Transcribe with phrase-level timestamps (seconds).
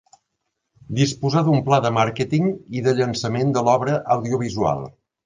[0.99, 2.47] Disposar d'un pla de màrqueting
[2.79, 4.83] i de llançament de l'obra audiovisual.